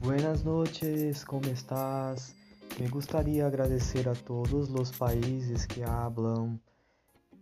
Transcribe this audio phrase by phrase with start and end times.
[0.00, 2.34] Buenas noches, ¿cómo estás?
[2.78, 6.58] Me gustaría agradecer a todos los países que hablan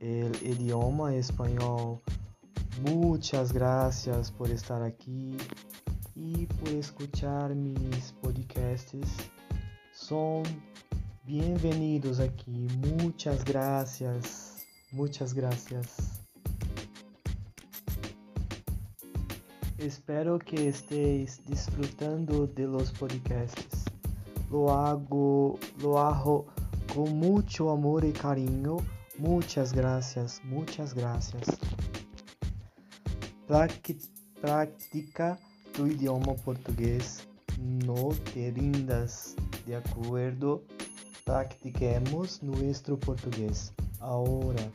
[0.01, 2.01] el idioma español.
[2.83, 5.37] Muchas gracias por estar aquí
[6.17, 9.07] y por escuchar mis podcasts.
[9.93, 10.43] Son
[11.25, 12.67] bienvenidos aquí.
[13.01, 14.67] Muchas gracias.
[14.91, 16.18] Muchas gracias.
[19.79, 23.85] Espero que estéis disfrutando de los podcasts.
[24.51, 26.47] Lo hago, lo hago
[26.93, 28.79] con mucho amor y cariño.
[29.19, 31.47] Muchas gracias, muchas gracias.
[34.41, 35.39] Practica
[35.73, 37.29] tu idioma portugués.
[37.59, 40.65] No te rindas, ¿de acuerdo?
[41.25, 43.73] Practiquemos nuestro portugués.
[44.01, 44.73] Ahora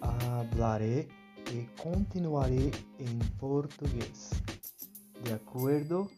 [0.00, 1.08] hablaré
[1.52, 4.30] e continuaré em português.
[5.24, 6.10] De acordo?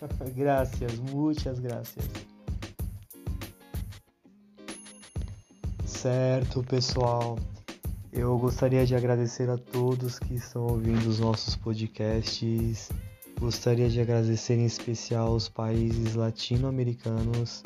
[0.34, 2.06] gracias, muitas gracias.
[5.84, 7.38] Certo, pessoal.
[8.12, 12.88] Eu gostaria de agradecer a todos que estão ouvindo os nossos podcasts.
[13.38, 17.62] Gostaria de agradecer em especial os países latino-americanos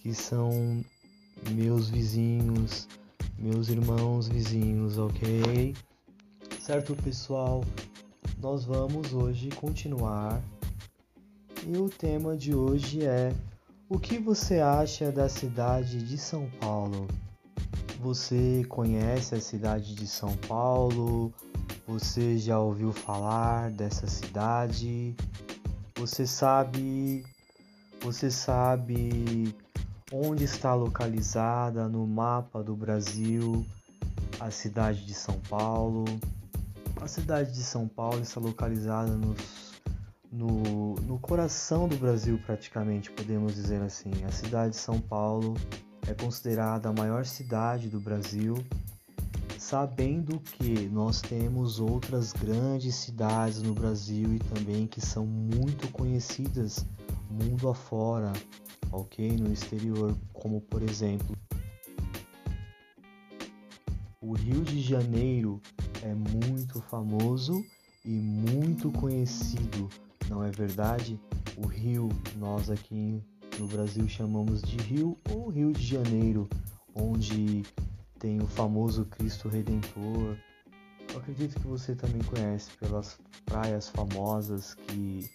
[0.00, 0.84] que são
[1.50, 2.88] meus vizinhos,
[3.38, 5.74] meus irmãos vizinhos, ok?
[6.68, 7.64] Certo, pessoal?
[8.42, 10.38] Nós vamos hoje continuar
[11.66, 13.32] e o tema de hoje é:
[13.88, 17.08] O que você acha da cidade de São Paulo?
[18.00, 21.32] Você conhece a cidade de São Paulo?
[21.86, 25.16] Você já ouviu falar dessa cidade?
[25.96, 27.24] Você sabe
[28.02, 29.54] você sabe
[30.12, 33.64] onde está localizada no mapa do Brasil
[34.38, 36.04] a cidade de São Paulo?
[37.00, 39.80] A cidade de São Paulo está localizada nos,
[40.32, 44.10] no, no coração do Brasil, praticamente, podemos dizer assim.
[44.26, 45.54] A cidade de São Paulo
[46.06, 48.54] é considerada a maior cidade do Brasil,
[49.58, 56.84] sabendo que nós temos outras grandes cidades no Brasil e também que são muito conhecidas
[57.30, 58.32] mundo afora,
[58.90, 59.36] ok?
[59.36, 61.36] No exterior, como por exemplo
[64.20, 65.60] o Rio de Janeiro
[66.02, 67.64] é muito famoso
[68.04, 69.88] e muito conhecido,
[70.28, 71.20] não é verdade?
[71.56, 73.22] O Rio, nós aqui
[73.58, 76.48] no Brasil chamamos de Rio ou Rio de Janeiro,
[76.94, 77.64] onde
[78.18, 80.36] tem o famoso Cristo Redentor.
[81.12, 85.28] Eu acredito que você também conhece pelas praias famosas que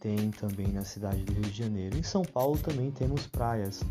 [0.00, 1.98] tem também na cidade do Rio de Janeiro.
[1.98, 3.82] Em São Paulo também temos praias,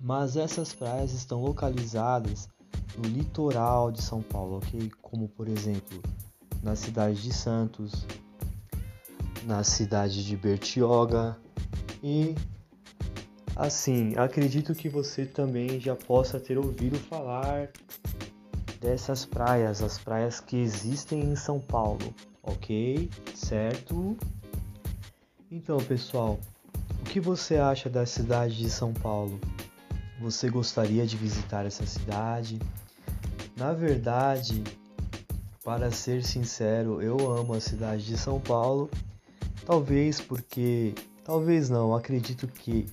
[0.00, 2.48] mas essas praias estão localizadas
[2.96, 4.90] no litoral de São Paulo, ok?
[5.02, 6.02] Como por exemplo
[6.62, 8.06] na cidade de Santos,
[9.44, 11.36] na cidade de Bertioga
[12.02, 12.34] e
[13.56, 17.70] assim, acredito que você também já possa ter ouvido falar
[18.80, 23.10] dessas praias, as praias que existem em São Paulo, ok?
[23.34, 24.16] Certo?
[25.50, 26.38] Então, pessoal,
[27.00, 29.40] o que você acha da cidade de São Paulo?
[30.20, 32.58] Você gostaria de visitar essa cidade?
[33.56, 34.64] Na verdade,
[35.64, 38.90] para ser sincero, eu amo a cidade de São Paulo.
[39.64, 40.92] Talvez porque,
[41.24, 42.86] talvez não, acredito que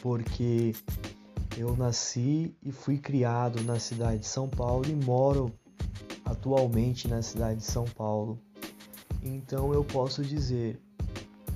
[0.00, 0.72] porque
[1.56, 5.52] eu nasci e fui criado na cidade de São Paulo e moro
[6.24, 8.38] atualmente na cidade de São Paulo.
[9.20, 10.78] Então eu posso dizer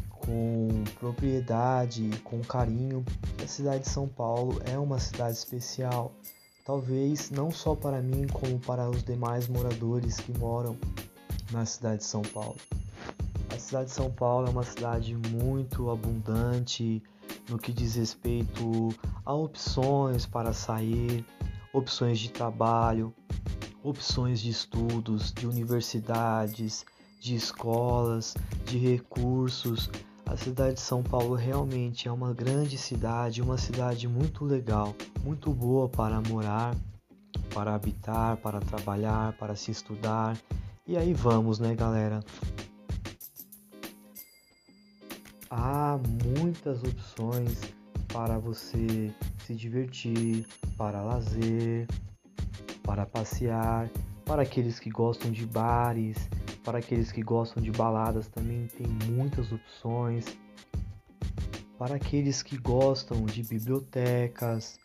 [0.08, 0.68] com
[0.98, 3.04] propriedade, com carinho,
[3.42, 6.12] a cidade de São Paulo é uma cidade especial.
[6.64, 10.76] Talvez não só para mim, como para os demais moradores que moram
[11.50, 12.56] na cidade de São Paulo.
[13.54, 17.02] A cidade de São Paulo é uma cidade muito abundante
[17.48, 18.90] no que diz respeito
[19.24, 21.24] a opções para sair,
[21.72, 23.12] opções de trabalho,
[23.82, 26.84] opções de estudos, de universidades,
[27.20, 28.34] de escolas,
[28.64, 29.90] de recursos,
[30.30, 34.94] a cidade de São Paulo realmente é uma grande cidade, uma cidade muito legal,
[35.24, 36.72] muito boa para morar,
[37.52, 40.38] para habitar, para trabalhar, para se estudar.
[40.86, 42.20] E aí vamos, né, galera?
[45.50, 45.98] Há
[46.38, 47.60] muitas opções
[48.12, 49.12] para você
[49.44, 50.46] se divertir,
[50.76, 51.88] para lazer,
[52.84, 53.90] para passear,
[54.24, 56.16] para aqueles que gostam de bares,
[56.62, 60.38] para aqueles que gostam de baladas também tem muitas opções.
[61.78, 64.78] Para aqueles que gostam de bibliotecas,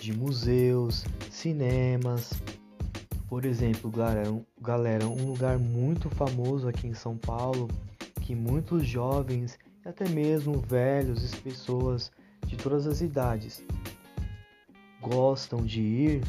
[0.00, 2.32] de museus, cinemas.
[3.28, 3.90] Por exemplo,
[4.60, 7.68] galera, um lugar muito famoso aqui em São Paulo
[8.20, 12.10] que muitos jovens e até mesmo velhos e pessoas
[12.46, 13.64] de todas as idades
[15.00, 16.24] gostam de ir,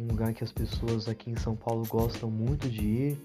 [0.00, 3.22] um lugar que as pessoas aqui em São Paulo gostam muito de ir,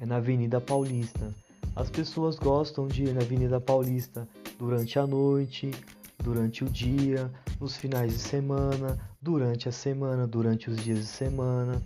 [0.00, 1.32] é na Avenida Paulista.
[1.76, 5.70] As pessoas gostam de ir na Avenida Paulista durante a noite,
[6.22, 7.30] durante o dia,
[7.60, 11.82] nos finais de semana, durante a semana, durante os dias de semana,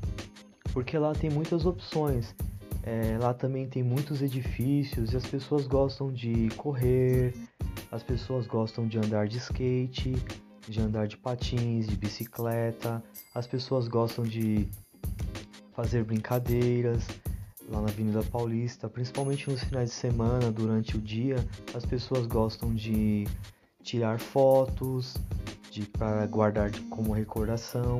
[0.72, 2.34] porque lá tem muitas opções.
[2.82, 7.34] É, lá também tem muitos edifícios e as pessoas gostam de correr,
[7.90, 10.14] as pessoas gostam de andar de skate,
[10.66, 13.02] de andar de patins, de bicicleta,
[13.34, 14.68] as pessoas gostam de
[15.72, 17.06] fazer brincadeiras
[17.68, 21.36] lá na Avenida Paulista, principalmente nos finais de semana, durante o dia,
[21.74, 23.26] as pessoas gostam de
[23.82, 25.16] tirar fotos,
[25.70, 27.98] de para guardar como recordação.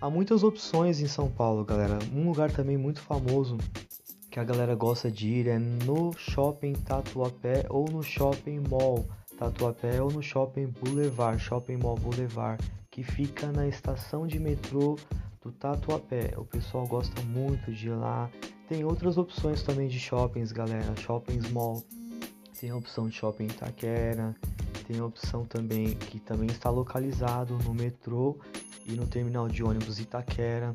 [0.00, 1.98] Há muitas opções em São Paulo, galera.
[2.14, 3.56] Um lugar também muito famoso
[4.30, 9.06] que a galera gosta de ir é no Shopping Tatuapé ou no Shopping Mall
[9.38, 14.96] Tatuapé ou no Shopping Boulevard, Shopping Mall Boulevard, que fica na estação de metrô
[15.42, 16.32] do Tatuapé.
[16.36, 18.30] O pessoal gosta muito de ir lá.
[18.68, 20.94] Tem outras opções também de shoppings, galera.
[20.96, 21.84] Shoppings Mall.
[22.60, 24.34] Tem a opção de Shopping Itaquera.
[24.88, 28.36] Tem a opção também que também está localizado no metrô
[28.84, 30.74] e no terminal de ônibus Itaquera.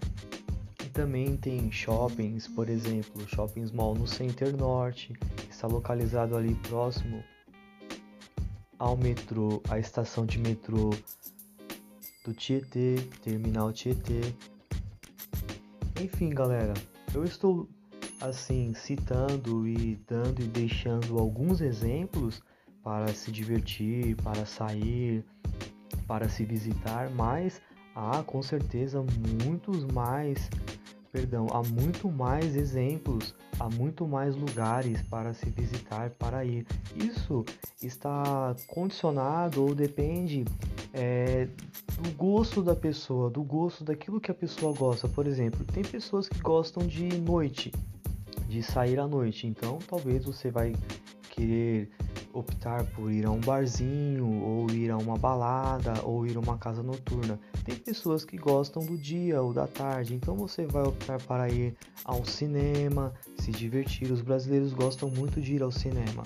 [0.86, 5.14] E também tem shoppings, por exemplo, Shopping Mall no Center Norte,
[5.50, 7.24] está localizado ali próximo
[8.80, 10.90] ao metrô, à estação de metrô
[12.26, 14.22] do Tietê, terminal Tietê.
[16.02, 16.74] Enfim, galera,
[17.14, 17.70] eu estou
[18.22, 22.42] assim citando e dando e deixando alguns exemplos
[22.84, 25.24] para se divertir, para sair,
[26.08, 27.62] para se visitar, mas
[27.96, 29.04] há com certeza
[29.44, 30.50] muitos mais,
[31.12, 36.66] perdão, há muito mais exemplos há muito mais lugares para se visitar, para ir.
[36.96, 37.46] Isso
[37.82, 40.44] está condicionado ou depende
[40.94, 41.48] é,
[42.02, 45.08] do gosto da pessoa, do gosto daquilo que a pessoa gosta.
[45.08, 47.72] Por exemplo, tem pessoas que gostam de noite,
[48.52, 50.76] de sair à noite, então talvez você vai
[51.30, 51.90] querer
[52.34, 56.58] optar por ir a um barzinho, ou ir a uma balada, ou ir a uma
[56.58, 57.40] casa noturna.
[57.64, 61.76] Tem pessoas que gostam do dia ou da tarde, então você vai optar para ir
[62.04, 64.12] a um cinema, se divertir.
[64.12, 66.24] Os brasileiros gostam muito de ir ao cinema,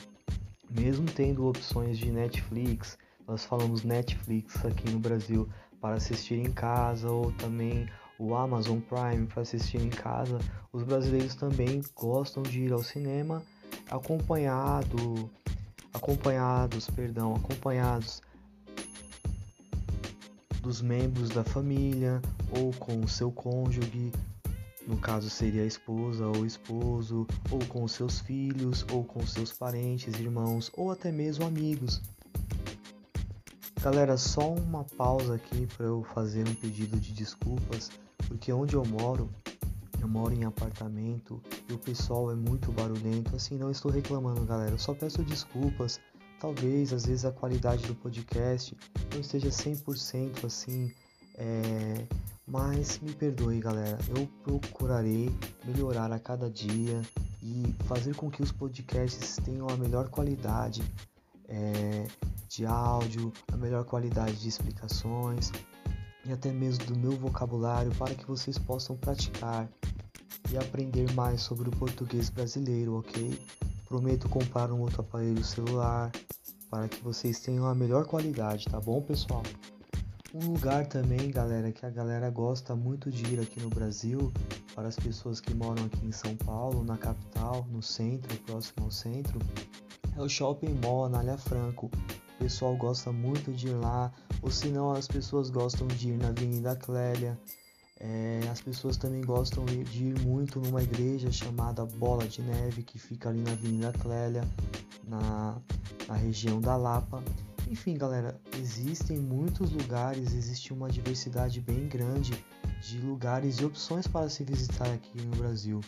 [0.70, 2.98] mesmo tendo opções de Netflix.
[3.28, 5.48] Nós falamos Netflix aqui no Brasil
[5.80, 7.88] para assistir em casa ou também
[8.18, 10.38] o Amazon Prime para assistir em casa.
[10.72, 13.44] Os brasileiros também gostam de ir ao cinema
[13.90, 15.30] acompanhado
[15.96, 18.22] acompanhados, perdão, acompanhados
[20.62, 22.22] dos membros da família
[22.60, 24.12] ou com o seu cônjuge,
[24.88, 30.14] no caso seria a esposa ou esposo, ou com seus filhos, ou com seus parentes,
[30.20, 32.02] irmãos, ou até mesmo amigos.
[33.82, 37.90] Galera, só uma pausa aqui para eu fazer um pedido de desculpas,
[38.28, 39.30] porque onde eu moro
[40.06, 43.36] eu moro em apartamento e o pessoal é muito barulhento.
[43.36, 44.72] Assim, não estou reclamando, galera.
[44.72, 46.00] Eu só peço desculpas.
[46.40, 48.78] Talvez, às vezes, a qualidade do podcast
[49.12, 50.92] não esteja 100% assim.
[51.36, 52.06] É...
[52.46, 53.98] Mas me perdoe, galera.
[54.16, 55.36] Eu procurarei
[55.66, 57.02] melhorar a cada dia
[57.42, 60.84] e fazer com que os podcasts tenham a melhor qualidade
[61.48, 62.06] é...
[62.48, 65.52] de áudio, a melhor qualidade de explicações
[66.26, 69.70] e até mesmo do meu vocabulário para que vocês possam praticar
[70.52, 73.40] e aprender mais sobre o português brasileiro, ok?
[73.88, 76.12] Prometo comprar um outro aparelho celular
[76.70, 79.44] para que vocês tenham a melhor qualidade, tá bom, pessoal?
[80.34, 84.34] Um lugar também, galera, que a galera gosta muito de ir aqui no Brasil,
[84.76, 88.92] para as pessoas que moram aqui em São Paulo, na capital, no centro, próximo ao
[88.92, 89.40] centro,
[90.18, 91.90] é o Shopping Mall Anália Franco.
[92.36, 94.12] O pessoal gosta muito de ir lá,
[94.46, 97.36] ou se não, as pessoas gostam de ir na Avenida Clélia,
[98.00, 103.00] é, as pessoas também gostam de ir muito numa igreja chamada Bola de Neve, que
[103.00, 104.48] fica ali na Avenida Clélia,
[105.08, 105.60] na,
[106.08, 107.24] na região da Lapa.
[107.72, 112.46] Enfim, galera, existem muitos lugares, existe uma diversidade bem grande
[112.84, 115.82] de lugares e opções para se visitar aqui no Brasil.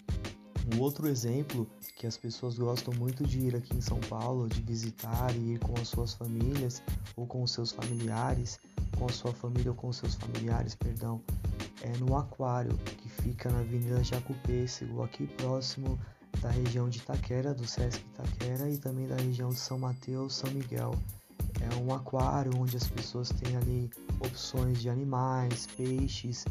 [0.74, 4.62] Um outro exemplo que as pessoas gostam muito de ir aqui em São Paulo, de
[4.62, 6.84] visitar e ir com as suas famílias
[7.16, 8.60] ou com os seus familiares,
[8.98, 11.22] com a sua família ou com os seus familiares, perdão,
[11.82, 15.98] é no Aquário, que fica na Avenida Jacupêssego, aqui próximo
[16.42, 20.52] da região de Itaquera, do Sesc Itaquera e também da região de São Mateus, São
[20.52, 20.94] Miguel.
[21.62, 26.46] É um aquário onde as pessoas têm ali opções de animais, peixes,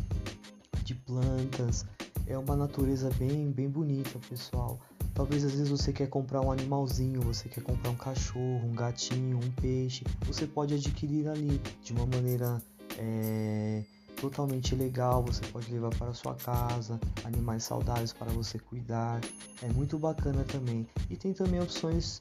[0.85, 1.85] de plantas.
[2.27, 4.81] É uma natureza bem, bem bonita, pessoal.
[5.15, 9.39] Talvez às vezes você quer comprar um animalzinho, você quer comprar um cachorro, um gatinho,
[9.39, 10.05] um peixe.
[10.27, 12.61] Você pode adquirir ali de uma maneira
[12.99, 13.85] é,
[14.21, 15.23] totalmente legal.
[15.25, 19.21] Você pode levar para sua casa, animais saudáveis para você cuidar.
[19.63, 20.87] É muito bacana também.
[21.09, 22.21] E tem também opções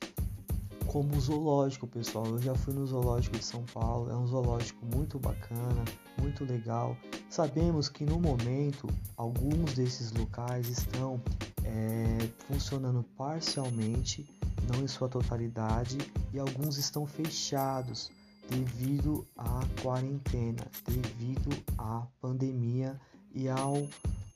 [0.88, 2.26] como zoológico, pessoal.
[2.28, 5.84] Eu já fui no zoológico de São Paulo, é um zoológico muito bacana,
[6.22, 6.96] muito legal.
[7.30, 8.88] Sabemos que no momento
[9.18, 11.22] alguns desses locais estão
[11.64, 14.26] é, funcionando parcialmente,
[14.72, 15.98] não em sua totalidade,
[16.34, 18.12] e alguns estão fechados
[18.50, 23.00] devido à quarentena, devido à pandemia
[23.34, 23.88] e ao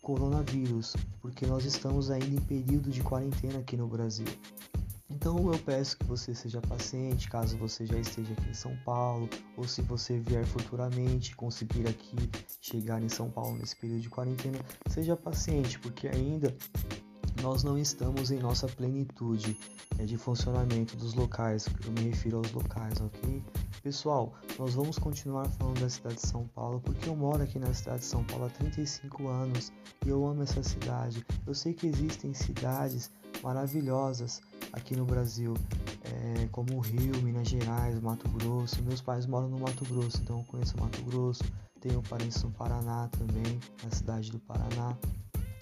[0.01, 4.27] coronavírus, porque nós estamos ainda em período de quarentena aqui no Brasil.
[5.09, 9.27] Então eu peço que você seja paciente, caso você já esteja aqui em São Paulo,
[9.57, 12.15] ou se você vier futuramente conseguir aqui
[12.61, 16.55] chegar em São Paulo nesse período de quarentena, seja paciente, porque ainda
[17.41, 19.57] nós não estamos em nossa plenitude
[19.97, 23.43] é, de funcionamento dos locais, eu me refiro aos locais, ok?
[23.81, 27.73] Pessoal, nós vamos continuar falando da cidade de São Paulo porque eu moro aqui na
[27.73, 29.71] cidade de São Paulo há 35 anos
[30.05, 31.25] e eu amo essa cidade.
[31.47, 33.09] Eu sei que existem cidades
[33.41, 34.41] maravilhosas
[34.73, 35.53] aqui no Brasil,
[36.03, 38.81] é, como o Rio, Minas Gerais, Mato Grosso.
[38.83, 41.43] Meus pais moram no Mato Grosso, então eu conheço Mato Grosso.
[41.79, 44.97] Tenho parentes no Paraná também, na cidade do Paraná.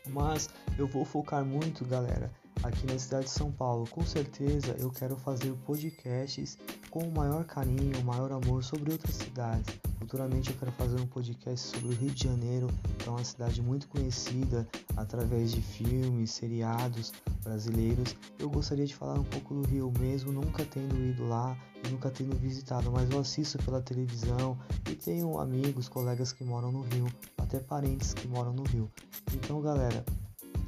[0.09, 2.31] Mas eu vou focar muito, galera,
[2.63, 3.87] aqui na cidade de São Paulo.
[3.89, 6.57] Com certeza eu quero fazer podcasts
[6.89, 9.79] com o maior carinho, o maior amor sobre outras cidades.
[10.07, 13.61] Futuramente eu quero fazer um podcast sobre o Rio de Janeiro, que é uma cidade
[13.61, 17.11] muito conhecida através de filmes, seriados
[17.43, 18.15] brasileiros.
[18.39, 22.09] Eu gostaria de falar um pouco do Rio mesmo, nunca tendo ido lá e nunca
[22.09, 24.57] tendo visitado, mas eu assisto pela televisão
[24.89, 28.89] e tenho amigos, colegas que moram no Rio, até parentes que moram no Rio.
[29.33, 30.05] Então, galera,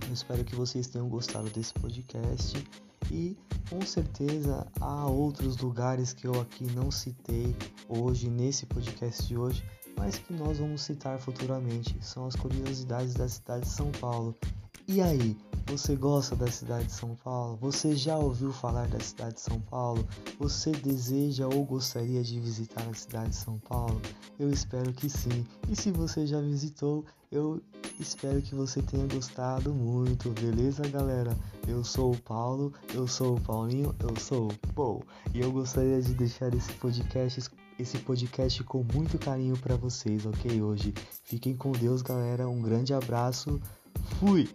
[0.06, 2.62] eu espero que vocês tenham gostado desse podcast
[3.12, 3.38] e
[3.70, 7.56] com certeza há outros lugares que eu aqui não citei
[7.88, 9.64] hoje nesse podcast de hoje,
[9.98, 11.96] mas que nós vamos citar futuramente.
[12.02, 14.36] São as curiosidades da cidade de São Paulo.
[14.92, 17.56] E aí, você gosta da cidade de São Paulo?
[17.62, 20.04] Você já ouviu falar da cidade de São Paulo?
[20.40, 24.02] Você deseja ou gostaria de visitar a cidade de São Paulo?
[24.40, 25.46] Eu espero que sim.
[25.70, 27.62] E se você já visitou, eu
[28.00, 31.38] espero que você tenha gostado muito, beleza, galera?
[31.68, 35.04] Eu sou o Paulo, eu sou o Paulinho, eu sou o Paul.
[35.36, 40.60] E eu gostaria de deixar esse podcast esse podcast com muito carinho para vocês, ok?
[40.64, 40.96] Hoje.
[41.24, 42.50] Fiquem com Deus, galera.
[42.50, 43.62] Um grande abraço.
[44.20, 44.50] Fui!